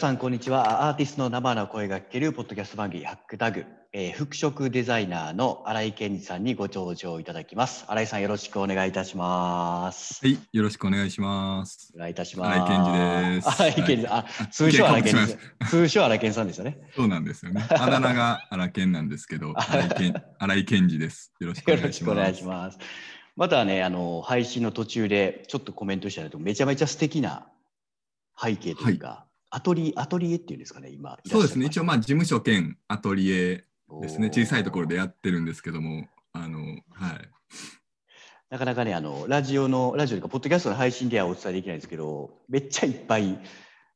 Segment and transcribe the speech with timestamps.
[0.00, 0.88] さん、こんにちは。
[0.88, 7.84] アーティストの生の声が聞けるポッドキャスト番組、ハックタグ、えー、服飾デザイナーの新井健二さんにご登場いただきます。
[7.86, 10.26] 新井さん、よろしくお願いいたします。
[10.26, 11.92] はい、よろしくお願いします。
[11.94, 12.60] お願いいたします。
[12.60, 13.50] 新井健二です。
[13.50, 15.14] 新井健二、あ、通称新井健
[15.60, 15.66] 二。
[15.66, 16.78] 通称新井健さんですよね。
[16.96, 17.66] そうなんですよね。
[17.68, 21.34] あだ名が新井健なんですけど、 新井健二です。
[21.40, 22.08] よろしくお願いします。
[22.08, 22.78] よろしくお願いします。
[23.36, 27.48] またね、あの配信の途中でちょっとコメントしたらとめちゃめちゃ素敵な
[28.42, 29.06] 背景というか。
[29.06, 31.18] はいアトリアトリエっていうんですかね、今。
[31.26, 33.64] そうですね、一応、まあ、事務所兼アトリエ
[34.00, 37.28] ですね、小さいところでやってるんですけども、あの、はい。
[38.50, 43.38] なかなかね、あの、ラジオの、ラジオとか、ポッドキャストの配信ではお伝えできないんですけど、めっちゃいっぱい、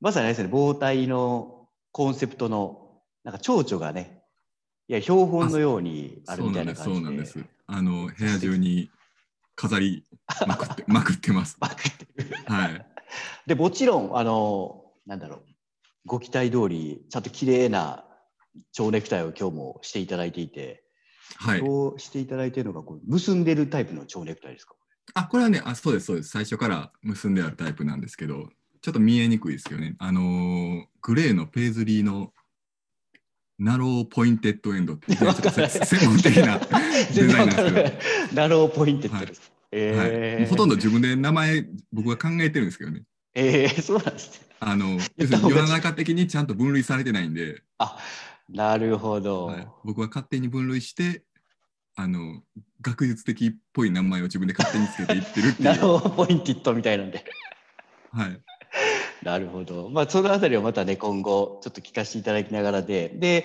[0.01, 4.23] まさにですね、膨体のコンセプトの、なんか蝶々がね、
[4.89, 6.97] いや、標本のようにあるみたいな感じで。
[6.97, 7.45] そうなんです。
[7.67, 8.91] あの、部屋中に
[9.57, 10.05] 飾り
[10.47, 11.57] まくって、まくってます。
[11.61, 12.37] まくってる。
[12.47, 12.87] はい。
[13.47, 15.41] で、もちろん、あの、なんだろう。
[16.07, 18.05] ご期待通りちゃんと綺麗な
[18.73, 20.85] 蝶ネクタイを今日もしていただいていて、
[21.37, 24.75] はい、そうしていただいているのがこう結んでるタイプの蝶ネクタイですか？
[25.15, 26.31] あこれはねあそうですそうです。
[26.31, 28.49] 最初から結んであるタイプなんですけど
[28.83, 29.97] ちょっと見えにくいですよね。
[29.99, 32.33] あのー、グレーのペーズリーの
[33.59, 36.59] narrow pointed end って 専門的な
[37.15, 39.51] デザインなんですけど narrow pointed です、はい。
[39.73, 40.37] えー。
[40.37, 44.47] はい、ほとんど自分で名前僕が考えてるんですけどねえー、そうなんですね。
[44.61, 47.63] あの、 世の中的にちゃんと分類されてないんで。
[47.79, 47.99] あ、
[48.49, 51.25] なるほど、はい、僕は勝手に分類して、
[51.97, 52.43] あの、
[52.81, 55.65] 学術的っぽい名前を自分で勝手につけていってるっていう。
[55.65, 57.25] なるほど、 pointed みたいなんで。
[58.13, 58.41] はい。
[59.23, 59.89] なるほど。
[59.91, 63.45] まあ、そのあたりをまたね、今後、ちょっと聞かせていただきながらで、で、はい、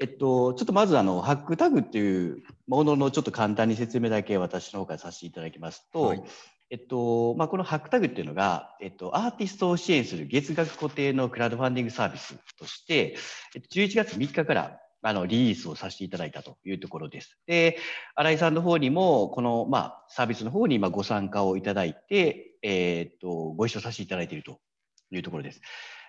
[0.00, 6.22] えっと、ちょっとまず、あの、ハックタグっていうもののちょっと簡単に説明だけ私の方からさせていただきますと、はい、
[6.68, 13.16] えっとまあ、このハックタグっていうのが、えっと、アーティストを支援する月額固定のクラウドファンディングサービスとして、
[13.54, 17.38] えっと、11月3日からあのリリースをさせていただいたというところです。
[17.46, 17.78] で、
[18.16, 24.58] 新井さんの方にも、この、まあ、サービスの方にまあご参加をいただいて、え、っと、ご一緒させていただいていると
[25.12, 25.60] いうところです。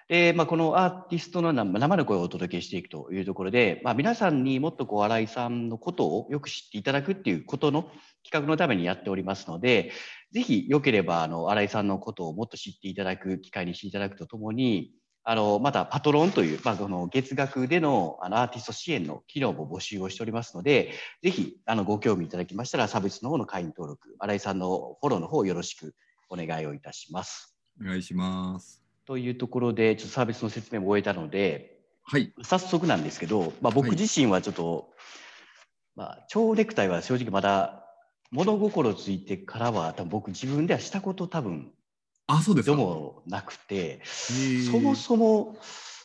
[0.08, 7.84] で、まあ、このアーティストの生の声をお届けしていくというところで、まあ、皆さんにもっとこう新井さんのことをよく知っていただくっていうことの
[8.24, 9.92] 企画のためにやっておりますので、
[10.32, 14.92] ぜひよければあの新井さんのことをもっと知っていただく機会にしていただくとともに、
[15.24, 25.96] あのまたパトロンという、まあ、この月額でのあのアーティスト支援の機能も募集をしておりますので、ぜひあのご興味いただきましたら、サービスの方の会員登録、新井さんのフォローの方よろしく
[26.30, 27.58] お願いをいたします。
[27.82, 28.87] お願いします。
[29.08, 34.86] というところで、ちょっとサービスの説明も終えたので、はい、早速なんですけど、まあ、僕自身はちょっと、はい、
[35.96, 37.86] まあ、蝶ネクタイは正直まだ
[38.32, 41.72] 物心ついてからは、多分僕自分ではしたこと多分、
[42.28, 42.76] あ、そうですか。
[42.76, 45.58] もなくて、そもそも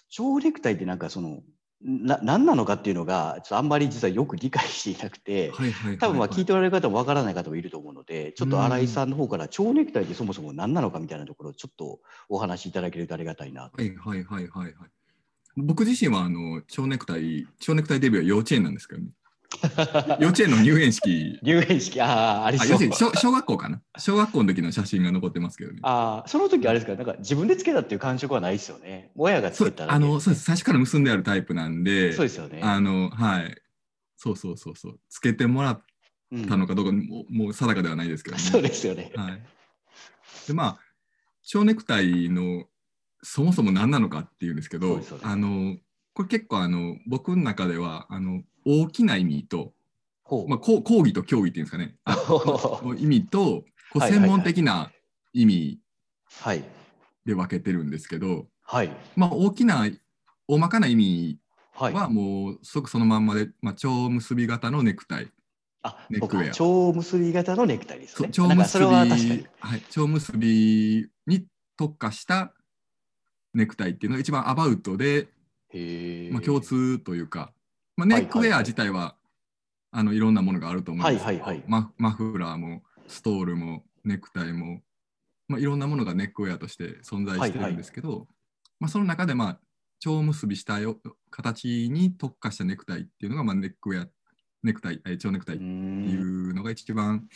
[0.08, 1.40] 蝶ネクタイってなんかその、
[1.84, 5.52] な何なのかっていうのがちょっとあんまり実はよく理解していなくて、
[5.98, 13.82] 多分まあ聞いておられる方もわからない方もいると思うのでちょっと新井さんの方から蝶ネクタイってそもそも何なのかみたいなところをちょっとお話しいただけるとありがたいなと。
[13.82, 14.74] はいはいはいはいはい。
[15.56, 19.08] 僕自身はあの蝶ネクタイ蝶ネクタイデビューは幼稚園なんですけどね。
[20.20, 21.38] 幼稚園の入園式。
[21.42, 23.14] 入園式、ああ、ありそう小。
[23.14, 23.80] 小学校かな？
[23.98, 25.80] 小学校の時の写真が残ってますけどね。
[25.82, 29.10] ああ、その時あれですか、なんか自分でつけたっていう感触はないですよね。
[29.16, 30.44] 親がつけたら、あの、そうです。
[30.44, 32.60] 最初から結んであるタイプなんで、そうですよね。
[32.62, 33.56] あの、はい。
[34.16, 35.00] そうそうそうそう。
[35.08, 35.84] つけてもらっ
[36.48, 38.42] たのかどうか、うん、もうもう定かではないですけどね。
[38.42, 39.12] そうですよね。
[39.16, 39.42] はい。
[40.46, 40.78] で、まあ、
[41.42, 42.66] 蝶ネクタイの
[43.22, 45.76] そもそも何なのかっていうんですけど、ね、あの、
[46.14, 49.72] これ結構あの僕の中ではあの大きな意味と、
[50.48, 51.96] まあ、講義と競技っていうんですかね。
[52.98, 54.90] 意味とこう専門的な
[55.32, 55.80] 意味
[57.24, 59.86] で分けてるんですけど、はい、まあ、大きな
[60.48, 61.38] 大まかな意味
[61.74, 65.30] はもう即そのまんまで、まあ、蝶結び型のネクタイ。
[65.84, 66.52] あネックウェア。
[66.52, 68.28] 蝶結び型のネクタイですね。
[68.30, 69.46] 蝶結びは
[69.76, 71.46] い、蝶結びに
[71.76, 72.54] 特化した
[73.54, 75.28] ネクタイっていうのが一番アバウトで、
[76.30, 77.52] まあ、共通というか、
[77.96, 79.14] まあ、ネックウェア自体は、はいはい、
[79.92, 84.80] あのいろんなものがあると思うんですけど、はいはいはい、ママフラーもストールもネクタイも、
[85.48, 88.26] まあ、いろんなものがネックウェアとして存在してるんですけど、はいはい、
[88.80, 89.60] まあ、その中で、まあ、
[90.00, 90.98] 蝶結びしたよ
[91.30, 94.06] 形に特化したネクタイっていうのが、まあ、ネックウェア
[94.62, 97.26] ネクタイ蝶ネクタイっていうのが一番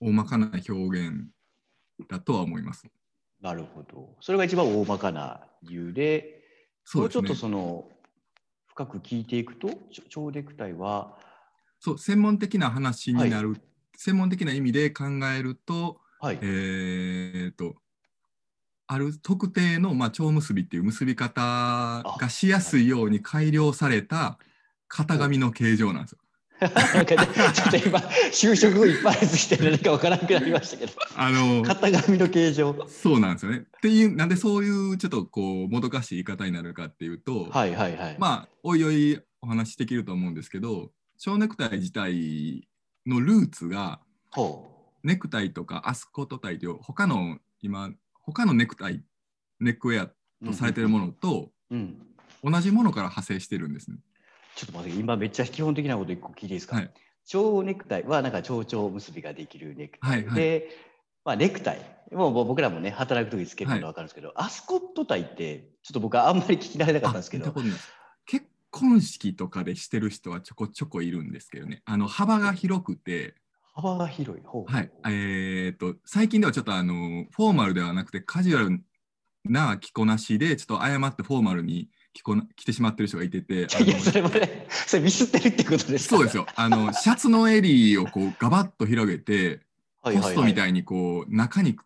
[0.00, 1.26] 大まかな表現
[2.08, 2.86] だとは思います。
[3.40, 4.16] なるほど。
[4.20, 6.44] それが一番大まかな理由で、
[6.84, 7.88] そう、ね、ちょっとその
[8.74, 9.68] 深く聞いていくと
[10.08, 11.14] 蝶ネクタイは
[11.78, 13.60] そう専門的な話になる、はい、
[13.96, 15.04] 専門的な意味で考
[15.36, 17.74] えると、はい、えっ、ー、と
[18.86, 24.38] ある特定の、まあ、蝶結びっていう結び方がしやすいように改良された
[24.88, 26.18] 型紙の形状なんですよ。
[26.94, 27.98] なんか、ね、ちょっと今
[28.32, 30.92] 就職後いっぱいあして何か分からなくなりましたけど。
[31.16, 32.86] あの型紙の形状。
[32.88, 33.58] そうなんですよね。
[33.58, 38.16] っていうなんでそういうちょっとこうもどかしい言い方になるかっていうとはいはいはい。
[38.18, 42.68] まあおいおいお話しできると思うんですけど蝶ネクタイ自体
[43.06, 44.00] のルーツが
[45.02, 47.90] ネクタイとかアスコットタイという他の今
[48.22, 49.02] 他のネクタイ
[49.60, 51.50] ネックウェアとされてるものと、
[52.42, 53.98] 同じものから派生してるんですね。
[54.56, 56.90] ちょっと待って、今めっちゃ基本的なこと一個聞いていいですか、はい、
[57.26, 60.68] 蝶ネクタイはなんか蝶々結びができるネクタイ、はいはい、で、
[61.24, 61.80] まあ、ネクタイ
[62.12, 67.54] もう僕らもね働く時つけるの分かるんですけど、はい、アスコットタイってちょっと僕はあんまり聞き慣れなかったんですけど。
[68.26, 71.82] 結婚式とかでしてる人はちょこちょこいるんですけどね。
[71.84, 73.34] あの幅が広くて。
[73.74, 74.42] 幅が広い？
[74.44, 74.90] はい。
[75.06, 78.82] えー、っと最近ではちょっとあのフォーマルではなくてカジュアル
[79.44, 86.16] な着こなしでちょっと誤ってフォーマルに着こな着てしまってる人がいてて、いやそれもね、それミスってるってことですか？
[86.16, 86.46] そうですよ。
[86.54, 89.60] あのシャツの襟をこうガバッと広げて、
[90.02, 91.76] ポストみたいにこう中に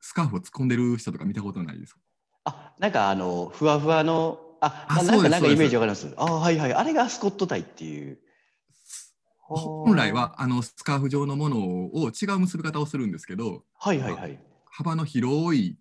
[0.00, 2.00] スカーフを突っ込んでる人とか見たことないですか？
[2.44, 6.14] あ、なんかあのふわふわのあ、あなんかなんかイメージわかります？
[6.16, 6.74] あ、はいはい。
[6.74, 8.18] あれがスコットタイっていう。
[9.48, 14.40] 本来はあのスカーフ状のものを違う結び方をするんですけど、はいはいはい。
[14.70, 15.76] 幅の広い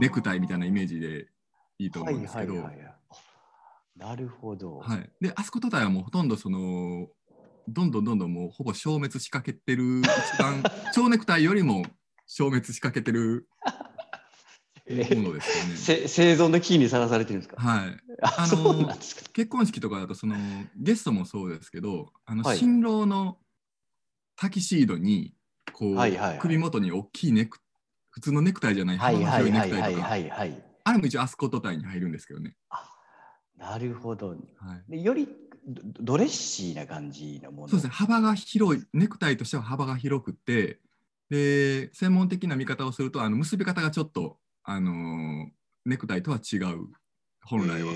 [0.00, 1.26] ネクタイみたいなイメージで
[1.78, 2.54] いいと思うんですけど。
[2.54, 2.94] はいはいはい、
[3.96, 4.78] なるほど。
[4.78, 7.08] はい、で、あそことたはもうほとんどその、
[7.68, 10.62] どんどんどんどんもうほぼ消滅しかけてる、一番、
[10.94, 11.84] 蝶ネクタイよりも
[12.26, 13.48] 消滅しかけてる
[14.88, 16.08] ものですよね。
[16.08, 17.60] 生存の危機にさらされてるんですか？
[17.60, 17.96] はい。
[18.22, 18.86] あの
[19.32, 20.36] 結婚式とかだとその
[20.76, 23.38] ゲストもそうですけど、あの、はい、新郎の
[24.36, 25.34] タキシードに
[25.72, 27.58] こう、はいはいはい、首元に大きいネク
[28.10, 32.56] 普通のネクタイじゃない幅の広いネクタイとかあれも一応アスコットタイに入るんですけどね。
[32.70, 32.90] あ
[33.56, 34.34] なるほど、は
[34.88, 35.28] い、でより
[35.66, 37.68] ドレッシーな感じのもの？
[37.68, 40.78] そうですね幅が広いネクタイとしては幅が広くて
[41.28, 45.46] で専門的な見方をするとあの結び方がちょっと、あのー、
[45.84, 46.88] ネクタイとは違う
[47.44, 47.92] 本来は、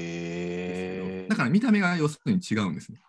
[1.28, 3.00] だから見た目が要するに違うんですね。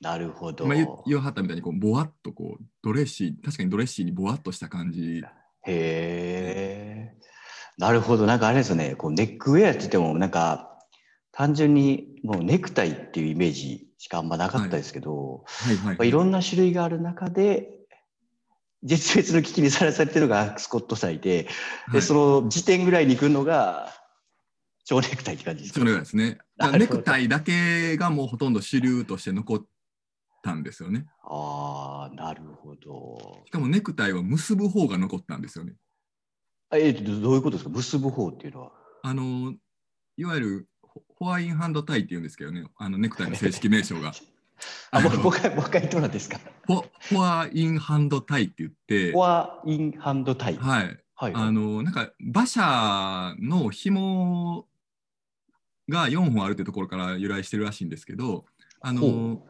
[0.00, 0.64] なるほど。
[0.64, 0.74] 今
[1.06, 5.22] 言わはったみたいにこうぼわっとこうドレッシー確かにドレッシーにぼわっとした感じ。
[5.64, 7.14] へえ。
[7.78, 8.26] なるほど。
[8.26, 10.78] なんかあれですね、こうネックウェアって言っても、なんか
[11.32, 17.70] 単純にもうネクタイっていうイメージしかあんまなかったですけど、はいはいはい、いろんな種類がある中で、
[18.82, 21.46] 絶滅の危機にさらされてるのがスコット祭で、
[21.86, 23.92] はい、でその時点ぐらいに行くのが
[24.84, 26.38] 蝶ネクタイって感じですか蝶ネクタイですね。
[26.78, 29.64] ネクタイだけがもうほとんど主流として残っ
[30.42, 31.06] たんですよね。
[31.22, 33.42] ああ、なるほど。
[33.46, 35.74] しかもネクタイは結ぶ方が残ったんですよね。
[36.72, 37.70] えー、どういうことですか？
[37.70, 38.72] 結ぶ方っていうのは。
[39.02, 39.54] あの
[40.16, 40.68] いわゆる
[41.18, 44.12] フォアインハンドタイっていうんですけどね、あのネクタイの正式名称が。
[44.92, 46.38] あもう一回もう一回言ってもらっていいですか？
[46.66, 50.56] フォフォアインハンドタイって言って、フォアインハンドタイ。
[50.56, 50.98] はい。
[51.14, 54.66] はい、あのなんか馬車の紐
[55.88, 58.44] が4本あるってところから由来してるらしいんですけど、
[58.80, 59.40] あの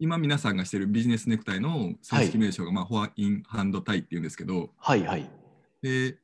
[0.00, 5.30] 今皆さんがしてるビジネスネクタイの正式名称が、はい、まあ、フォアインハンドタイっていうんですけど、はいはい。
[5.82, 6.18] で、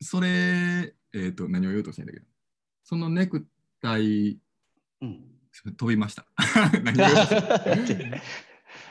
[0.00, 2.26] それ、えっ、ー、と、何を言おうとしたんだけど、
[2.84, 3.46] そのネク
[3.80, 4.38] タイ、
[5.00, 5.24] うん、
[5.76, 6.26] 飛びました。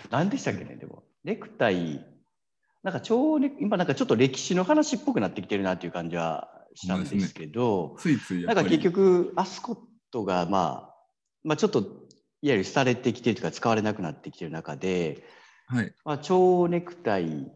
[0.10, 1.04] 何でしたっけね、でも。
[1.24, 2.06] ネクタイ、
[2.84, 9.80] なんか超今なんかちょっと歴史の話っぽくなってきてるなっていう感じはしたんですけど、ね、ついついなんか結局アスコッ
[10.12, 10.96] トがまあ、
[11.44, 15.26] まあちょっといわゆる廃れてきてるというか使われなくなってきてる中で、
[15.68, 15.94] はい。
[16.06, 17.52] まあ、蝶ネクタイ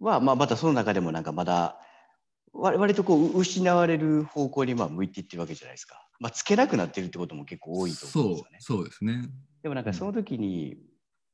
[0.00, 1.78] は、まあ、またその中でもなんかまだ
[2.52, 6.06] 割とこう失われる方向にまあ向いていってるわけじゃないですか。
[6.18, 8.58] まあ、つけなくなってるってことも結構多いと思うんですよね。
[8.60, 9.28] そうですね。
[9.62, 10.80] でもなんかその時に、うん、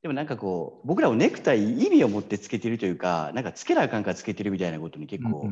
[0.03, 5.49] でもなんかこう僕らもネクタイ意味を持ってつけてるというかなんかつけなあかんからつけてるみたいなことに結構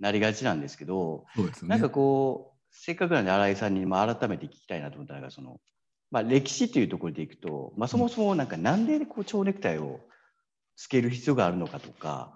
[0.00, 5.60] なりがちなんですけど、うんうんね、なんかこうせっかくなんで新井さんにまあ改めて聞きたいなと思ったのがその、
[6.10, 10.00] まあ、歴史というところでいくと、まあ、そもそもなんかなんでこう蝶ネクタイを
[10.76, 12.34] つける必要があるのかとか。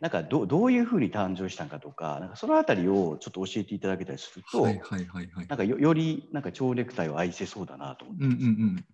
[0.00, 8.84] なんかどどういうふうに誕生したのかとか、なんかそのあたりをちょっと教えていただけたりすると、はいはいはいはい、なんかよよりなんか蝶ネクタイを愛せそうだなと思って、うんうんうん。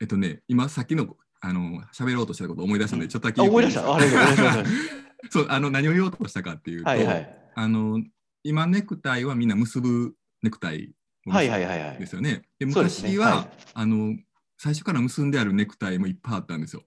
[0.00, 3.94] えっとね、今さっきのあの喋ろうとしたこと思い出したので、ちょっとだけ思い出した。
[3.94, 4.06] あれ
[5.28, 8.02] そうあの何を言おうとしたかっていうと、はいはい、あの
[8.42, 10.94] 今ネクタイはみんな結ぶネクタイ
[11.26, 12.42] ですよね。
[12.58, 14.16] で昔は、あの
[14.56, 16.82] 最初から結んであるネクタイもいっぱいあったんですよ。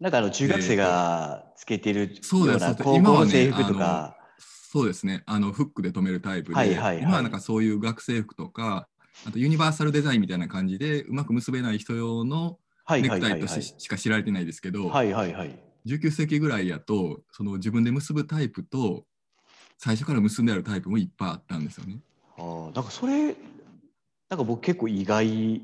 [0.00, 4.16] なんかあの中学生がつけてるような高校の制服とか。
[4.70, 5.22] そうですね。
[5.24, 8.86] あのフックで留めるタイプで、はいはいはい、今はなんかそういう学生服とか
[9.26, 12.58] あとユニバーサルデザインみたいな感じでうまく結べない人用の
[12.90, 19.04] ネクタイとしか知られてないですけど、はいはいはい、19世紀ぐらいやとその自分で結ぶタイプと
[19.78, 22.00] 最初から結んであるタイプもいっぱいあったんですよね。
[22.36, 23.34] あなんかそれ
[24.28, 25.62] なんか僕結構意外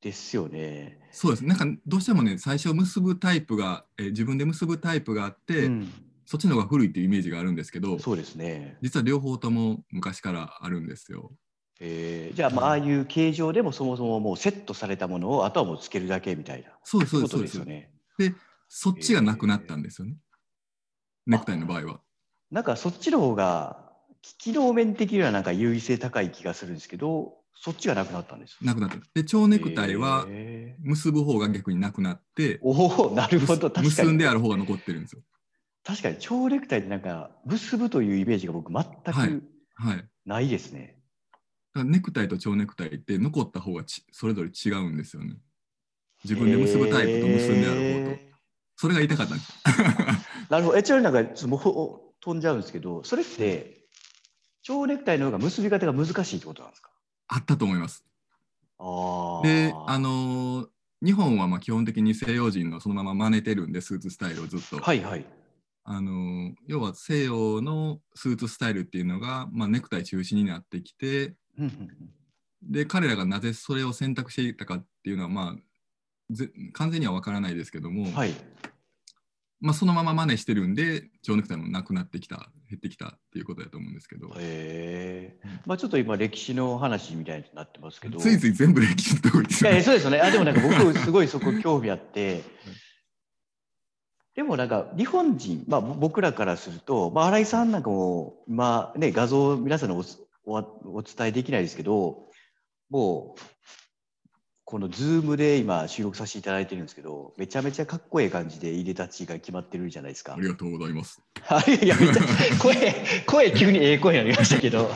[0.00, 0.98] ですよね。
[1.10, 5.92] そうですなんかどうしてもね最初結ぶタイプが、え自分で結ぶタイプがあって、うん、
[6.24, 11.32] そっちの方が古いっていうイメージがあるんですけどそうですね実は両方とも昔からあるんですよ。
[11.80, 17.90] えー、じゃあ、まあ、ああいう形状でもそもそももうセットされたものをあとはもうつけるだけみたいなそうですそうですよね。
[18.18, 18.34] で
[18.68, 20.16] そっちがなくなったんですよね、
[21.28, 22.00] えー、ネクタイの場合は。
[22.50, 23.88] なんかそっちの方が
[24.38, 30.26] 機能面的にはなんか優位性高い気がするんですけどそっちがなくなったんですなくなったで蝶ネクタイは
[30.80, 33.70] 結ぶ方が逆になくなって、えー、おおなるほど。
[33.82, 35.22] 結んである方が残ってるんですよ。
[35.84, 39.42] 確かに蝶ネクタイってなんか結ぶというイメージが僕全く
[40.26, 40.96] ないですね、
[41.74, 45.34] はいはい、ネクタイと蝶ネクタイって残った方がちそれぞれ違うんですよね。
[46.24, 48.36] 自分で結ぶタイプと結んである方と、えー、
[48.76, 49.52] それが言いたかったんです。
[50.50, 50.78] なるほど。
[50.78, 53.84] えちなみになんかもう飛んじゃうんですけどそれって
[54.62, 56.90] 蝶ネクタイの方が結び方が難しいってことなんですか？
[57.28, 58.04] あったと思います。
[58.78, 60.68] あであの
[61.04, 64.78] 日本はまあ基本的に西洋人のそのまま真似てるんでスーツスタイルをずっと。
[64.78, 65.24] はいはい。
[65.90, 71.34] あの要は西洋のスーツスタイルっていうのが、まあ、ネクタイ中心になってきて
[72.62, 75.56] で彼らがなぜそれを選択していたかっていうのはまあ
[76.74, 78.34] 完全には分からないですけども、はい、
[79.62, 84.30] まあ、そのまま真似してるんで蝶ネクタイもなくなってきた減ってきたっていうことだと思うんですけど。
[84.36, 88.18] へまあ、ちょっと今歴史の話みたいになってますけど。
[88.18, 89.52] ついつい全部歴史のところに。
[89.52, 90.20] そうですよね。
[90.20, 92.42] あでもなんか僕すごいそこ興味あって。
[94.34, 100.04] でもなんか日本人、まあ、僕らからすると、まあ、新井さんなんかも、まあね、画像皆さんにお
[100.52, 100.54] お
[100.94, 102.28] お伝えできないですけど
[102.88, 103.40] もう
[104.70, 110.34] このズームで今収録させていただいてるんですけど、めちゃめちゃかっこいい感じでいでたちが決まってるじゃないですか。
[110.34, 111.22] ありがとうございます。
[111.82, 112.22] いや、めっちゃ
[112.60, 112.94] 声、
[113.24, 114.90] 声急にええ声になりましたけど、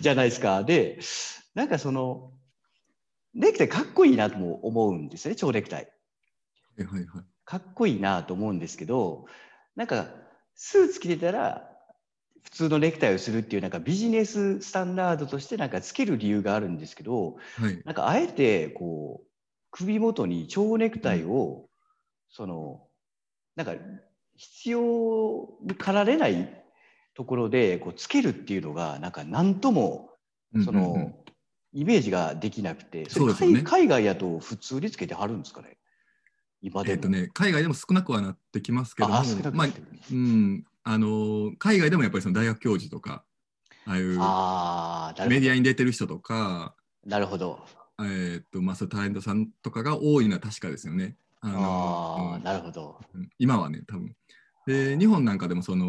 [0.00, 0.64] じゃないですか。
[0.64, 1.00] で、
[1.54, 2.30] なんかその、
[3.32, 5.90] ネクタイかっこいいなとも思うんですね、蝶ネクタイ。
[6.76, 7.06] はいはい、
[7.46, 9.24] かっこいいなと思うんですけど、
[9.76, 10.08] なんか
[10.54, 11.69] スーツ着てたら
[12.42, 19.26] 普通のネクタイをするっていうなんかビジネススタンダードとしてなんかつける理由があるんですけど、はい、なんかあえてこう
[19.70, 21.68] 首元に蝶ネクタイを、
[22.28, 22.82] その
[23.56, 23.74] なんか
[24.36, 26.64] 必要に駆られない
[27.14, 30.10] ところでこうつけるっていうのがなんか何とも
[30.64, 31.12] その、
[31.72, 35.76] イメージができなくて、それ海,、海外やと普通につけてはるんですかね？
[36.62, 39.14] 今でも、えーとね、海外でも少なくはなってきますけども、
[39.52, 39.68] まあ
[40.10, 43.24] うん、あの海外でもやっぱりその大学教授とか
[43.86, 47.60] ああいうメディアに出てる人とかなるほど、
[48.00, 51.16] えーとまあ、そタレントさんとかが多いのは確かですよね。
[51.40, 53.00] あのあ、なるほど。
[53.38, 54.14] 今はね多分。
[54.66, 55.86] で日本なんかでもその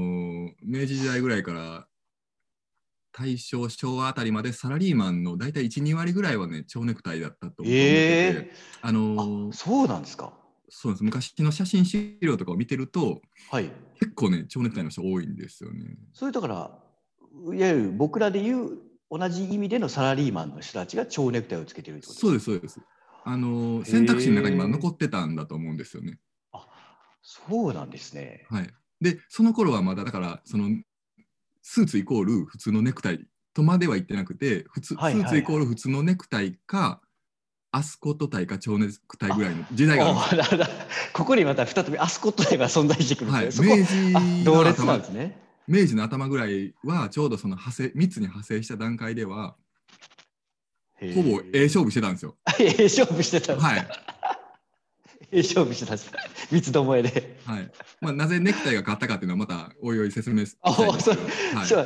[0.64, 1.88] 明治時代ぐらいから
[3.12, 10.34] 大正昭和あたりまでサラリーマンの大体12割ぐらいはね蝶ネクタイだったと思ってて、えー、あのそうなんですか
[10.74, 15.98] そうです昔の写真資料とかを見てると、はい、結構ね蝶ネクタイの人多いんですよね。
[16.14, 16.56] それだから
[17.54, 18.78] いわゆる僕らで言う
[19.12, 22.80] 同じ意味でのサラリーマンの人たちが蝶ネクタイをつけてるってことそうですそうです。
[23.26, 26.20] あの選択肢の中にま残ってたんだと思うんですよね。
[26.54, 26.66] あ
[27.22, 28.48] そうなんですね。
[28.50, 28.70] はい、
[29.02, 30.70] でその頃はまだだからその
[31.62, 37.02] スーツイコール普通のネクタイとまでは言ってなくて普通、はいはいはい、スーツイコール普通のネクタイか
[37.72, 40.42] アスコット隊か蝶ネクタイぐらいの時代がある
[41.14, 45.38] ここにまた再びアスコット隊が存在してくるんですね、はい、明治同列なんですね
[45.68, 49.56] 明治の頭ぐらいはちょうどその派生3つに派生した段階では
[51.16, 52.36] ほぼ A 勝負してたんですよ。
[52.60, 53.88] A 勝負してたんですはい。
[55.34, 56.12] A 勝負してたんです
[56.52, 57.40] 三つどもえで。
[57.46, 57.72] はい。
[58.02, 61.02] まあなぜネクタイが勝ったかっていうのはまたおいおい説明すけど、はい、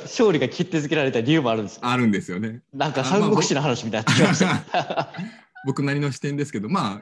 [0.01, 2.61] 勝利が決定づけられた理由もあるんです、あるんですよね。
[2.73, 5.13] なんか三国志の話みたいになってきました。
[5.65, 7.01] 僕なりの視点ですけど、ま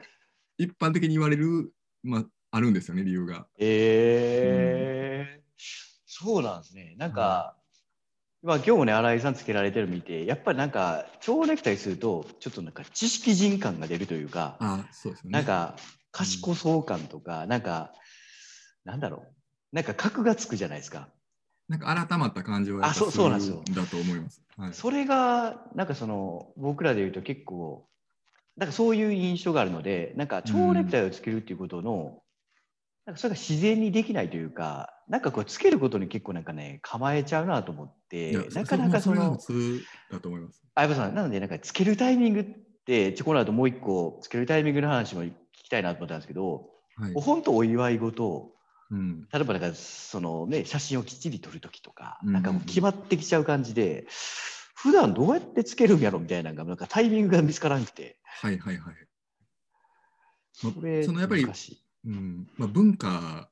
[0.58, 3.46] 一般的に言われる、まあ、あるんですよね、理由が。
[3.58, 5.42] えー、うん、
[6.06, 6.94] そうなんですね。
[6.96, 7.56] なんか、
[8.42, 15.76] うん、まあ、今日もね、新井さんつけられてる見て、やっぱりなんか、蝶ネクタイすると、ちょっとなんか知識人感が出るというか、あそうですね、なんか、
[16.10, 17.92] 賢そう感とか、うん、なんか、
[18.84, 19.26] なんだろ
[19.72, 21.08] う、なんか格がつくじゃないですか。
[21.68, 24.42] なんか改まった感じはあそうそうなんですよだと思います。
[24.58, 27.88] はい、それがなんかその僕らで言うと結構
[28.56, 32.20] なんかそういう印象があるので、なんか蝶ネクタイをつけるっていうことの、
[33.06, 39.36] なんかそれが自然にできないというか、なんかこうつけることに結構なんかね、構えちゃうなと思って、なかなかその。
[40.10, 40.62] だと思います。
[40.74, 42.44] 相葉さん、なのでなんかつけるタイミングっ
[42.86, 48.52] て、ちょこの後もう一個つけるタイミングの話も聞きたいなと思ったんですけど、はい、本当お祝い事、
[48.90, 54.06] うん、例えばなんかそのね写真をきっちり撮る時とか、うん、なんかもう決まってきちゃう感じで、
[54.84, 58.18] 普段どうやってつけるんやろみたいなのがなんかタイミングが見つからなくて。
[58.22, 58.94] はいはいはい。
[60.62, 60.70] ま、
[61.06, 61.46] そのやっぱり、
[62.04, 63.48] うんまあ、文化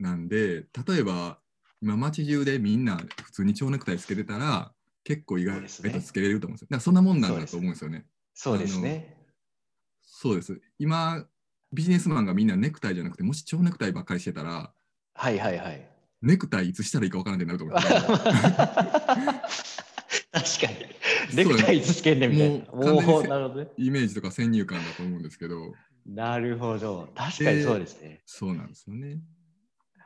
[0.00, 1.38] なんで例えば
[1.80, 4.72] 今街中でみんな普通に蝶ネクタイつけてたら
[5.04, 5.68] 結構意外と
[6.00, 6.66] つけれると思うんですよ。
[6.70, 8.06] だからそんなもんなんだと思うんですよね。
[8.34, 9.16] そうですね。
[10.02, 10.60] そうです。
[10.80, 11.24] 今
[11.72, 14.72] ビジネスマンがみんなネクタイじゃなくてもし蝶ネクタイばっかりしてたら
[15.14, 15.88] はいはいはい。
[16.20, 17.76] ネクタイいつしたらいいか分からんってなると思う。
[20.34, 21.36] 確かに。
[21.36, 22.56] ネクタイいつつけんねみたいな。
[22.72, 23.68] もうなるほどね。
[23.76, 25.72] イメージとか先入観だと思うんですけど。
[26.06, 27.08] なるほど。
[27.14, 28.20] 確かにそうですね。
[28.26, 29.20] そうなんですよね。
[29.96, 30.02] な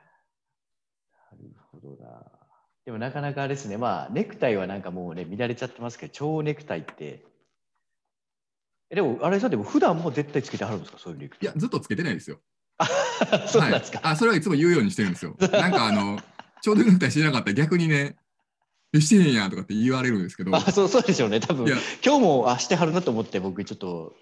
[1.41, 2.23] るほどな。
[2.85, 3.79] でもなかなかですね。
[3.79, 7.25] まあ、ネクタイはなんかもうね、乱れちゃってますけど、蝶ネクタイって。
[8.91, 11.49] えでも、あれさ、でも普段も絶対つけてはるんですか、そういうネクタイ。
[11.49, 12.41] いや、ずっとつけてないですよ。
[13.49, 15.37] そうなんですか、はい、あ、それはいつも言うようにしてるんですよ。
[15.41, 16.19] なんかあの、
[16.63, 18.17] 蝶ネクタイしてなかったら逆にね、
[18.95, 20.55] してへんやとかって言われるんですけど。
[20.55, 21.41] あ、そうそうでしょうね。
[21.41, 21.67] 多分
[22.05, 24.15] 今日もあしてはるなと思って、僕ちょっと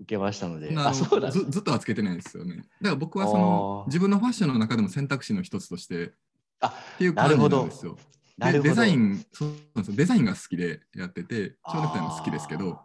[0.00, 0.74] 受けましたので。
[0.76, 2.56] あそうだずずっとはつけてないんですよね。
[2.56, 6.12] だから僕はその自分のファッションの中でも選択肢の一つとして
[6.60, 7.96] あっていう感じなんですよ。
[8.38, 12.80] でデザインそうなんですデザインが好きでやってて、蝶ネクタイも好きですけど、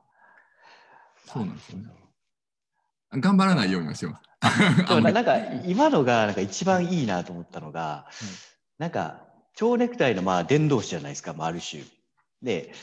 [1.26, 1.86] そうなんですよね。
[3.12, 4.88] 頑張らないようにはしてます。
[4.88, 8.28] でもな んか今のがなんか一番いいなと思ったのが、うん、
[8.78, 9.26] なんか
[9.56, 11.84] 蝶ネクタイのまあ伝道師じゃないですか、まあ、ある種。
[12.42, 12.74] で、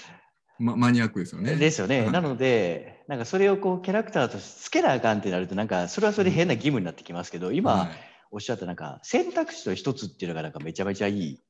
[0.58, 1.56] ま、マニアックですよね。
[1.56, 2.02] ですよね。
[2.02, 7.90] はい、なので、なんかそれをこうキャラクターとしてつけなあかんってなると、なんかそれはそれで変な義務になってきますけど、今
[8.30, 11.40] おっしゃったなんか選択肢の一つっていうのがなんかめちゃめちゃいい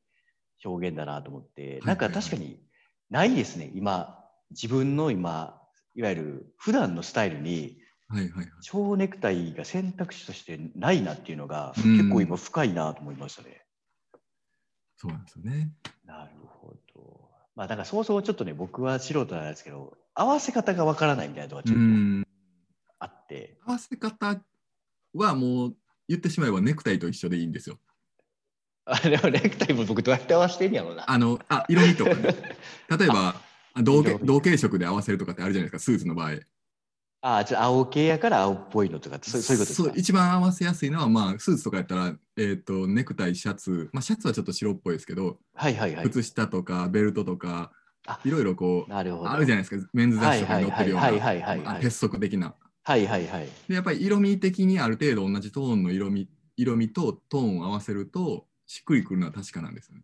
[0.64, 2.58] 表現だなと思って、なんか確かに
[3.10, 4.18] ないですね、今、
[4.50, 5.60] 自分の今、
[5.94, 13.61] いわゆる普段のスタイルに、はいはいはい、蝶ネクタイが選択肢としてないなっていうのが、結構今深いなと思いましたね。
[15.02, 15.72] そうなんですよね。
[16.06, 17.28] なるほど。
[17.56, 22.28] まあ、だからそもそもちょっとね、僕は素人なんですけど、合わせ方がわからないみたいなのがちょっと
[23.00, 23.58] あって。
[23.66, 24.40] 合わせ方
[25.14, 25.76] はもう
[26.08, 27.80] 言ってしまえばネクタイと一緒でいいんですよ。
[28.84, 31.10] あでもネクタイも僕どうやって合わせてんやろうな。
[31.10, 32.22] あの、あ、色味とか、ね、
[32.96, 33.34] 例えば
[33.82, 36.34] 同系同系色で合わせるとかってあるじゃないですか、スーツの場合。
[37.24, 39.92] ああ、じゃ青系やから青っぽいのとかそうそういうことですか？
[39.94, 47.70] 一番合わせやすいのは、まあ、スーツとかやったら、えーと、ネクタイ、シャツ、まあ、シャツはちょっと白っぽいですけど、はいはいはい、靴下とかベルトとか、
[48.24, 49.30] いろいろこうなるほど。
[49.30, 52.54] あるじゃないですか、メンズ雑誌とかに載ってるような鉄則的な。
[52.82, 53.48] はいはいはい。
[53.68, 60.00] で、やっぱり色味的にある程度同じトーンの色味色味とトーンを合わせると、しっくりくるのは確かなんですね。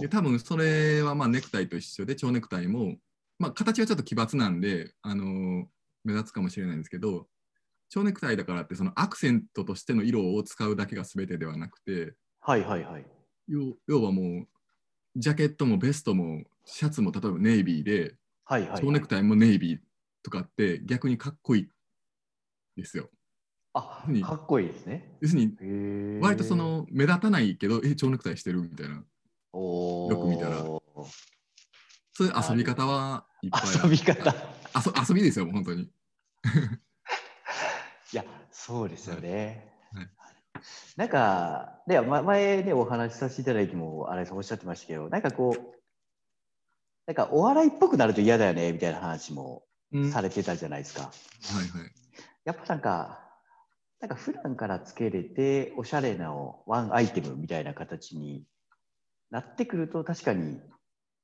[0.00, 2.94] で多分それはまあネクタイと一緒で、蝶ネクタイも、
[3.40, 5.64] まあ、形がちょっと奇抜なんで、あのー
[6.06, 7.26] 目立つかもしれないんですけど
[7.88, 13.04] 蝶ネクタイだからってそのアクセントとしての色を使うだけが全てではなくて、はいはいはい、
[13.48, 14.46] 要はもう
[15.16, 18.14] ジャケットもベストもシャツも例えばネイビーで、
[18.44, 19.78] はいはいはい、蝶ネクタイもネイビー
[20.22, 21.68] とかって逆にかっこいい
[22.76, 23.08] ですよ。
[23.72, 25.16] あかっこいいですね。
[25.20, 28.94] 要するに割とその目立たないけどえ蝶ネクタイしてるみたいな。
[28.94, 29.02] よ
[30.20, 30.56] く見たら。
[30.58, 34.34] そういう遊び方はいっぱい遊び方。
[34.74, 35.90] 遊遊びですよ本当に。
[38.12, 39.72] いや、そうですよね。
[39.92, 40.08] はい、
[40.96, 45.76] なんか、では前ね、お話しさせていただいても、あれおっしゃってましたけど、なんかこう、
[47.06, 49.62] なんかお笑いっぽくなると嫌だよねみたいな話も
[50.12, 51.12] されてたじゃないですか。
[51.52, 51.92] うん、はいはい。
[52.44, 53.26] やっぱなんか、
[54.00, 58.44] なんか普段からつけれて、おしゃれなワンアイテムみたいな形に
[59.30, 60.60] なってくると、確かに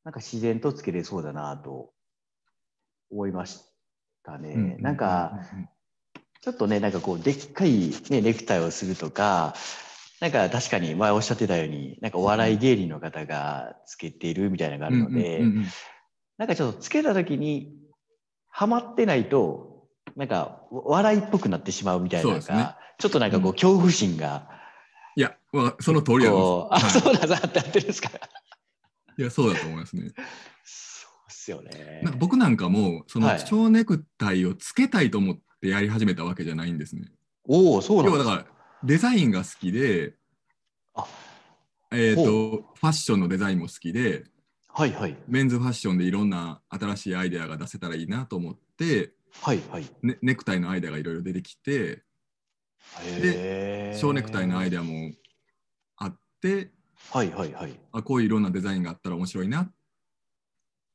[0.04, 1.92] なんか自然とつけれそうだなと
[3.10, 3.71] 思いまし
[4.24, 4.76] たね。
[4.80, 5.40] なんか、
[6.40, 9.54] ちょっとね、なんかこう、でっかい、ね、ネクタイをするとか、
[10.20, 15.42] なんか確かに前おっしゃってたように、なんかお笑い芸人の方がつけているみたいなのがあるので、
[16.38, 17.76] なんかちょっとつけた時に、
[18.48, 24.48] はまってないと、なんか笑いっぽくなってしまうみたいな、ね、ちょっとなんかこう、恐怖心が。
[25.16, 26.86] いや、まあ、その通りなんです。
[26.86, 28.10] あ、そうなんだ、ってあってるんですか。
[29.18, 30.12] いや、そうだと思いますね。
[31.42, 32.00] すよね。
[32.04, 37.02] なんか僕なんかもその蝶ネクタイをつけたいと思ってやり始めたわけじゃないんですね。
[37.48, 38.46] おお、そうなん要はだから
[38.82, 40.14] デザインが好きで、
[40.94, 41.06] あ
[41.92, 44.24] えっ、ー、とファッションのデザインも好きで、
[44.68, 45.16] はいはい。
[45.28, 49.86] メンズファッションでいろんな新しいアイデアが出せたらいいなと思って、はいはい。
[50.02, 52.02] ね、ネクタイのアイデアがいろいろ出てきて、
[53.20, 55.12] で蝶ネクタイのアイデアも
[55.96, 56.72] あって
[57.10, 59.72] はいはいはいあこういういろんなデザインがあったら面白いなっ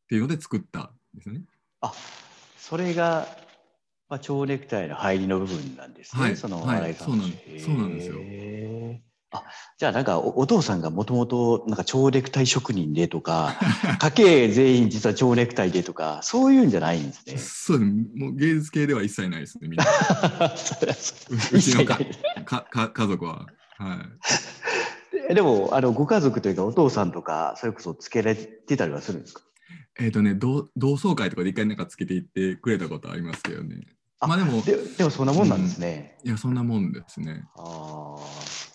[0.10, 1.42] ていうので作ったんですよね。
[1.82, 1.94] あ
[2.58, 3.28] それが、
[4.10, 8.16] まあ、蝶ネクタイの入りの部分なんですね、はいそのはい新井さんそうなんそうなんですよ
[9.30, 9.44] あ
[9.78, 13.56] じゃあなんかおお父さんがもともとなんか蝶ネクタイ職人でとか
[14.00, 17.38] 家系全員実は蝶ネクタイでとかそういうんじゃないんですね。
[17.38, 19.86] そうですもう芸術系では一切ないですね、みんな。
[20.56, 20.76] そ
[21.54, 22.00] うちのか
[22.46, 23.48] かか家族は。
[23.78, 25.28] はい。
[25.28, 29.44] ででもあのご家族というかお父さんとかそれこそつけられてたりはするんですか？
[30.00, 33.82] えっ、とね同、同窓会とかで一回なんかつけていってくれたことありますけどね。
[34.20, 36.18] あまあでも、ででもそんなもんなんですね。
[36.24, 37.44] いや、そんなもんですね。
[37.56, 38.68] ああ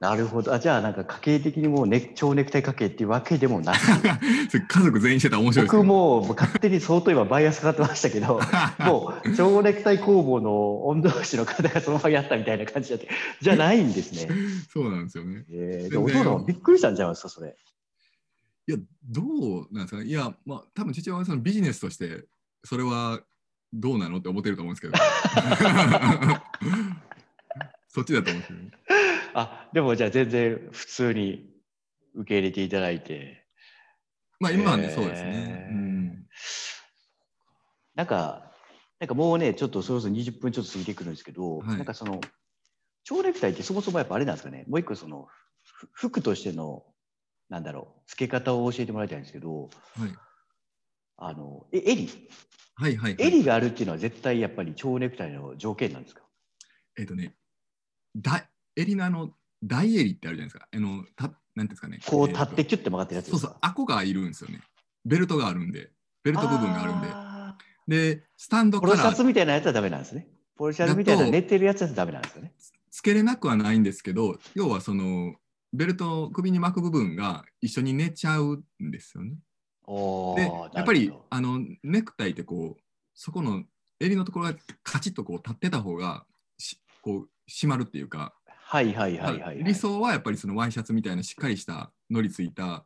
[0.00, 3.78] なるほどあじゃあなんか家計的にもう、ね、蝶ネクタイ家系っていうわけでもなく
[4.48, 5.84] それ家族全員してたら面白いです僕。
[5.84, 8.38] も勝手に相当今バイアスかかってましたけど
[8.78, 13.08] もう蝶ネクタイ工房の御同士の方がそのままやったみたいな感じだって
[13.40, 14.32] じゃないんですね。
[14.72, 15.44] そうなんですよね。
[15.50, 17.56] えー、でお父さんはびっくりしたんじゃないですかそれ。
[18.68, 20.04] いや、どうなんですかね。
[20.04, 22.26] いや、まあ、多分父親はそのビジネスとして、
[22.64, 23.18] それは
[23.72, 24.94] どうなのって思ってると思うんですけど。
[27.88, 28.70] そっちだと思うんですよね。
[29.32, 31.50] あでもじゃあ全然普通に
[32.14, 33.46] 受け入れていただいて。
[34.38, 35.68] まあ、今はね、へーそうですね。
[35.70, 36.26] うん。
[37.94, 38.52] なんか、
[39.00, 42.20] なんかもうね、ちょっとそろそろ20分ちょっと過ぎてくるんですけど、はいなんかその、
[43.04, 45.26] 蝶ネクタイってそもそもやっぱあれなんですかね、もう一個その、
[45.72, 46.84] ふ服としての、
[47.48, 50.14] なんだろう、付け方を教えてもらいたいんですけど、はい。
[51.16, 52.08] あの、え襟？
[52.74, 53.26] はいはい、はい。
[53.26, 56.22] 襟があるっていうのは絶対やっぱり蝶ネクタイの条件なんですか？
[56.98, 57.34] えっ、とね、
[58.16, 60.68] だ襟のあの、大襟ってあるじゃないですか。
[60.72, 61.98] あの、たなんですかね。
[62.06, 64.60] こう立ってキュッて曲がってるやつでそうそうアコがいるんですよね。
[65.04, 65.90] ベルトがあるんで、
[66.22, 67.08] ベルト部分があるんで。
[67.10, 67.56] あ
[67.88, 70.28] で、スタンドーポロシャツみたいなやつはダメなんですね。
[70.56, 72.52] ポロシャツみたいな寝てるやつはダメなんですよね。
[72.90, 75.34] つけれなくはないんですけど、要はその、
[75.72, 79.36] ベルト、首に巻く部分が一緒に寝ちゃうんですよね。
[80.36, 82.82] でやっぱりあのネクタイってこう、
[83.14, 83.64] そこの
[84.00, 86.24] 襟のところがカチッとこう立ってた方が
[86.58, 89.64] しこう締まるっていうか、はいはいはいはい、はい。
[89.64, 92.84] 理想はやっぱりそのワイシャツみたいなしっかりしたのりついた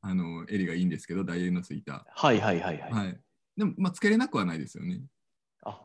[0.00, 2.04] あの襟がいいんですけど、大襟のついた。
[2.08, 2.92] はいはいはいはい。
[2.92, 3.20] はい。
[3.56, 5.00] でも、まあ、つけれなくはないですよね。
[5.62, 5.80] あ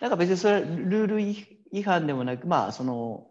[0.00, 3.26] なんか別にそれはルール違反でもなく、まあその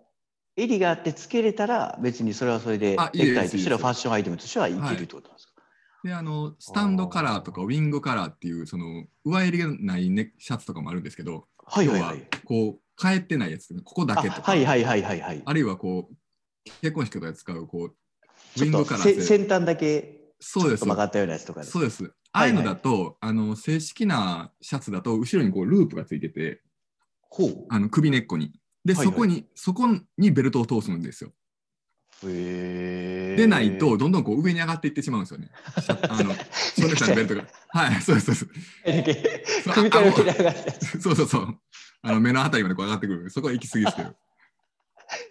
[0.58, 5.54] 襟があってつけれたら別にそれはそれでネクタイとしてのいいですファッションアイテムとしてはいけるってことなんですか、
[6.06, 12.18] で、あの、スタンドカラーとかウィングカラーっていう、その上襟がない、ね、シャツとかもあるんですけど、はいはいはい。
[12.18, 15.42] 要はこう、変えてないやつ、ここだけとか、あはいはいはいはいはい。
[15.44, 16.16] あるいはこう、
[16.82, 17.96] 結婚式とかで使う、こう、
[18.58, 21.64] ウィングカラー先端だけちそうです曲がったようなやつとか？
[21.64, 22.14] そうです。
[22.32, 26.62] ああいうのだと、あの正式なシャツだと後ろにこうループがついてて、
[27.30, 27.66] ほう。
[27.70, 28.54] あの首根っこに。
[28.86, 31.32] で、はいはいそこに、そこにベルトを通すんですよ。
[32.24, 35.50] でないと、どんどんこう上に上がっていってしまうんですよね。
[36.10, 37.48] あの、少年さんのベルトが。
[37.70, 38.48] はい、そうそうです。
[39.74, 41.60] 首から上に上がってそうそうそう。
[42.02, 43.30] あの目のあたりまでこう上がってくる。
[43.30, 44.16] そこは行き過ぎですけど。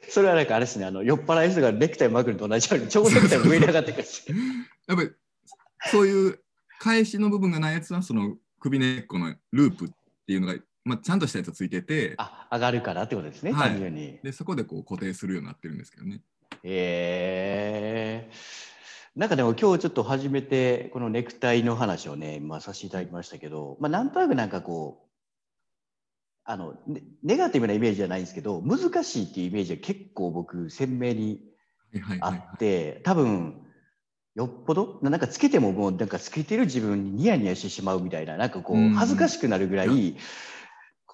[0.09, 4.05] それはなんかあれですね、あの酔っ払い人がネクタイ巻くのと同じように、ちょうどネクタイの上に上がってくる。
[4.87, 5.11] やっぱり、
[5.91, 6.39] そういう
[6.81, 9.89] 返しの部分がないやつは、その首根っこのループっ
[10.27, 13.71] ていうのが、まあ、ちゃんとしたやつついてて、あ、上がるからってことですね、はい。
[13.71, 14.19] 単純に。
[14.23, 16.21] でそこでこう固定するようになってるんですけどね。
[16.63, 18.31] へえ。
[19.17, 25.09] なんかでも今日ちょっと初めてこのネクタイの話をね、まあ、させていただきましたけど、まあ、なんとなくなんかこう
[26.45, 31.41] あのネネガティブなイメージじゃないんですけど難しいっていうイメージが結構僕鮮明に
[31.93, 32.49] はいはいあはいはい。
[32.55, 33.63] って、多分
[34.35, 34.99] よっぽど？
[35.01, 40.17] ななんかつけてももうなんかつけてる自分にニヤニヤしてしまうみたいななんかこう恥ずかしくなるぐらいい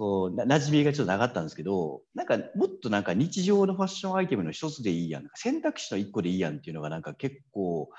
[0.01, 5.29] こうな馴染みがちょっとなかったんですけどなんかもっとなんか日常のファッションアイテムの一つでいいやん。
[5.35, 7.91] 選択肢の一個でいいやんっていうのがなんか結構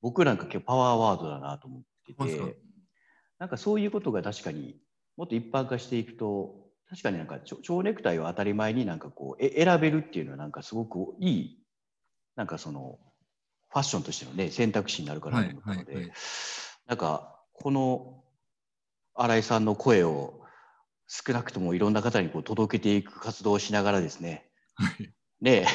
[0.00, 2.56] 僕なんか結構パワーワードだなと思ってて
[3.40, 4.76] なんかそういうことが確かに
[5.16, 11.58] もっと一般化していくと確かになんか蝶ネクタイを当たり前になんかこうえ選べるっていうのはなんかすごくいい
[12.36, 13.00] なんかその
[13.70, 16.12] ファッションとしてのね選択肢になるかなと思ったので、はいはいはい。
[16.86, 18.22] なんかこの
[19.16, 20.37] 新井さんの声を
[21.08, 24.48] 少なくともいろんな方にこう届けていく活動をしながらですね。
[24.74, 25.10] はい。
[25.40, 25.66] ねえ。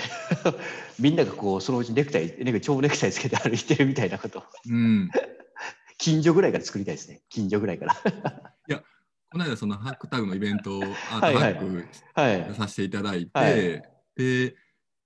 [1.00, 4.44] みんながこうそのうちネクタイネク蝶ネクタイつけて歩いてるみたいなこと。
[4.70, 5.10] うん、
[5.98, 7.24] 近所ぐらいから作りたいですね。
[7.30, 7.96] 近所ぐらいから。
[9.34, 11.68] この間そのハックタグのイベントをアートハッ
[12.14, 13.84] はいクさせていただいて、はい。
[14.16, 14.56] で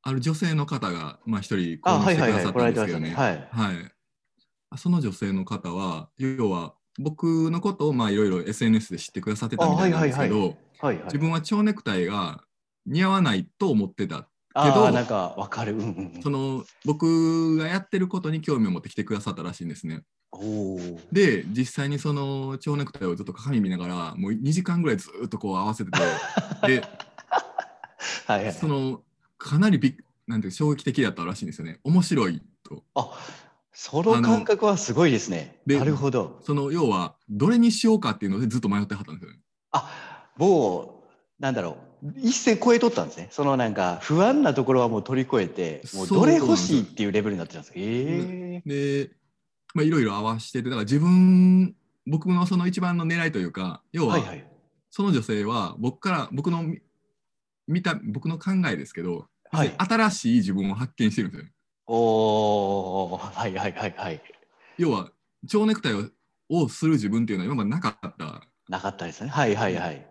[0.02, 3.14] ある女性の方がまあ一人購あはい入してくだはいはい来らさったんですけどね。
[3.14, 3.48] はい。
[3.50, 4.78] はい。
[4.78, 10.56] その女性の方は要は僕のことをまあいろいろ SNS で知ってくださってたみたいなんですけど、
[11.06, 12.42] 自分は蝶ネクタイが
[12.86, 14.28] 似合わないと思ってた
[14.64, 20.04] けどなんかわかる、うんうん、その僕がやってることに興味を持ってきてくださったらしいんですね。
[21.12, 26.00] で実際にその蝶ネクタイをずっと鏡見ながらもう2時間ぐらいずっとこう合わせてて
[26.68, 26.84] で
[28.26, 29.02] はい、はい、その
[29.38, 31.80] かなりびなんて衝撃的だったらしいんですよね。
[31.84, 32.84] 面白いと。
[32.96, 33.12] あ
[33.80, 35.56] その感覚はすごいですね。
[35.68, 36.40] なるほど。
[36.42, 39.38] その要はどれにしようかっていうのでずっと迷ってはったんですよね。
[39.72, 41.04] あも
[41.40, 43.28] うなんだろう一線超えとったんですね。
[43.30, 47.74] そのなんか不安なところはもう取り越えてもうどれ欲しいっていうレベルになってたんです。
[47.76, 49.12] えー、で
[49.76, 51.76] まあいろいろ合わせててだから自分
[52.08, 54.48] 僕のその一番の狙いというか要は、はいはい、
[54.90, 56.64] その女性は僕から僕の
[57.68, 61.50] 見た僕の考えですけど、はい、新しい自分を発見してるんですよ。
[61.88, 64.22] おおはいはいはいはい。
[64.78, 65.10] 要は
[65.48, 66.10] 蝶ネクタイを
[66.50, 68.48] をする自分っていうのは今までなかった。
[68.70, 69.30] なかったですね。
[69.30, 70.06] はいはいはい。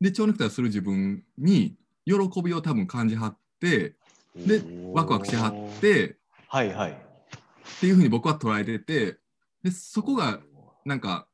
[0.00, 3.96] で蝶ネクタイをする自分に喜びを多分感じはって
[4.34, 6.16] でワクワクしはって
[6.48, 9.18] はいはいっていうふうに僕は捉えてて
[9.62, 10.40] でそこが
[10.84, 11.26] なんか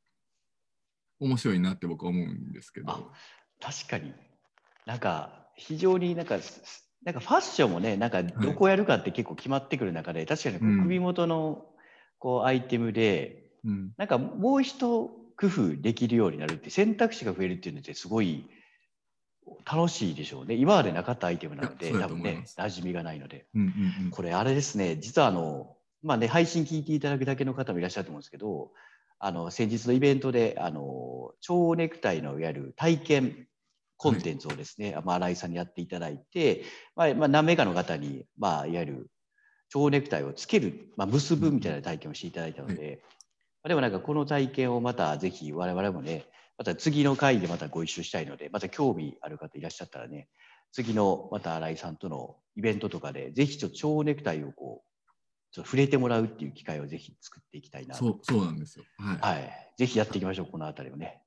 [1.21, 3.11] 面白いなって僕は思うんですけど
[3.61, 4.13] 確かに
[4.87, 6.39] なんか非常になんか
[7.05, 11.65] なんかファッションもねなんかどこやるかって結構決まってくる中で、はい、確かにこう首元の
[12.19, 18.47] こうアイテムで、うん、なんかもう一工夫できるようになるって選択肢が増えるっていうのってすごい
[19.65, 20.55] 楽しいでしょうね。
[20.55, 28.71] 今までなかったアイテムなので多分ね馴染みがないので、うんうんうん、これあれですね実はあのまあね配信聞いていただくだけの方もいらっしゃると思うんですけど
[29.19, 33.47] あの先日のイベントであの蝶ネクタイのいわゆる体験
[34.03, 36.65] コンテンツをですね、はい、まあ、新井さんにやっていただいて、
[36.97, 39.11] まあ、まあ、何名かの方に、まあ、いわゆる
[39.69, 42.99] 蝶ネクタイをつける、まあ、結ぶみたいな体験をしていただいたので、はい、ま
[43.63, 46.25] あ、でもなんかこの体験をまたぜひ我々もね、
[46.59, 50.29] また次の回でまたご一緒したいので、また興味ある方いらっしゃったらね、
[50.73, 61.22] 次のまた新井さんとのイベントとかで、ぜひちょっと蝶ネクタイをこう、ちょっと触れてもらうっていう機会をぜひ作っていきたいなそうそうなんですよ、はい、はい、ぜひやっていきましょう、この辺りをね。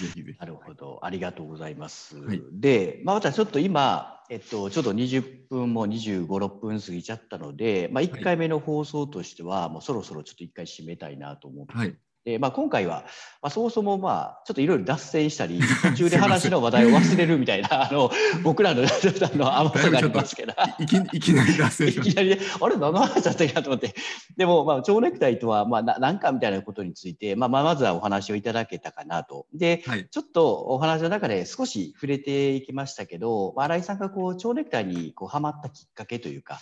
[0.00, 0.38] ぜひぜひ。
[0.38, 2.16] なるほど、ありがとうございます。
[2.16, 13.04] はい、で、まあ、またちょっと今、えっと、ちょっと20分も25、6分過ぎちゃったので、まあ、1回目の放送としては、もうそろそろちょっと1回締めたいなと思ってで、まあ、今回は、
[13.42, 18.10] まあ、そもそもまあちょっといろいろ脱線したり 途中で話の話題を忘れるみたいなあの
[18.42, 23.94] 僕らの あの甘さがありますけどいきいきなり脱線いきなりねあれ何の話だったかと思って。
[24.36, 29.46] でも、まあ、蝶ネクタイとは、まあ、な何かみたいなことについて、まあ、まずはお話をいただけたかなと。
[29.52, 36.60] で、はい、ちょっとお話の中で少し触れていきましたけど、まあ、新井さんがこう蝶ネクタイにこうはまったきっかけというか、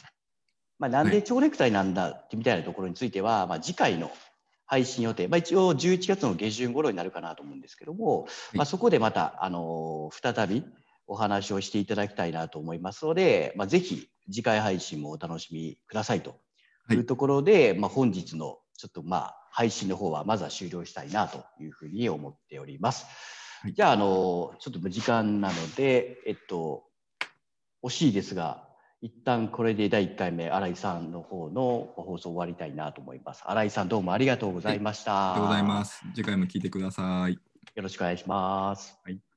[0.79, 4.11] まあ、なんで蝶ネクタイなんだってみたいなところについては、まあ、次回の
[4.71, 10.65] 配信予定、まあ、一応11月の下旬頃になるかなと思うんですけども、まあ、そこでまた、あの再び
[11.09, 16.37] お話をしていただきたいなと思いますので、まあ、ぜひ次回配信もお楽しみくださいと。
[16.89, 16.95] い。
[16.95, 23.07] うところで、はい、まあ、本日のちょっとまあ配信の方はまずは終了したいなというふうに思っております。
[23.63, 26.85] はい、じゃあ、あのちょっと時間なので、えっと、
[27.83, 28.70] 惜しいですが、
[29.03, 33.43] 一旦これで第1回目、新井さんの方の放送終わりたいなと思います。
[33.47, 35.33] 新井さん、どうもありがとうございました。
[35.33, 36.03] ありがとうございます。
[36.15, 37.33] 次回も聞いてください。
[37.33, 38.99] よろしくお願いします。
[39.03, 39.30] はい